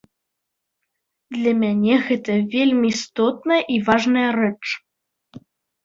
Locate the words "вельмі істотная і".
2.55-3.81